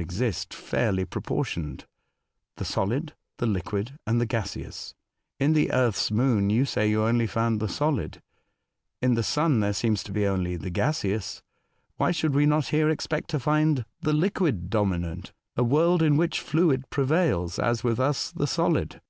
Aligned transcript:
171 0.00 0.24
exist 0.30 0.54
fairly 0.54 1.04
proportioned— 1.04 1.84
tlie 2.56 2.64
solid, 2.64 3.14
the 3.38 3.46
liquid 3.46 3.98
and 4.06 4.20
the 4.20 4.26
gaseous; 4.26 4.94
in 5.40 5.54
the 5.54 5.72
Earth's 5.72 6.12
Moon 6.12 6.50
you 6.50 6.64
say 6.64 6.86
you 6.88 7.02
only 7.02 7.26
found 7.26 7.58
the 7.58 7.68
solid; 7.68 8.22
in 9.02 9.14
the 9.14 9.24
Sun 9.24 9.58
there 9.58 9.72
seems 9.72 10.04
to 10.04 10.12
be 10.12 10.24
only 10.24 10.54
the 10.54 10.70
gaseous; 10.70 11.42
why 11.96 12.12
should 12.12 12.32
we 12.32 12.46
not 12.46 12.68
here 12.68 12.88
expect 12.88 13.28
to 13.30 13.40
find 13.40 13.84
the 14.00 14.12
liquid 14.12 14.70
dominant— 14.70 15.32
a 15.56 15.64
world 15.64 16.00
in 16.00 16.16
which 16.16 16.40
the 16.40 16.46
fluid 16.48 16.88
prevails 16.90 17.58
as 17.58 17.82
with 17.82 17.98
us 17.98 18.30
the 18.30 18.46
solid 18.46 19.00